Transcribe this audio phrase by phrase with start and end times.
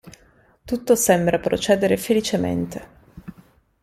[0.65, 2.87] Tutto sembra procedere felicemente.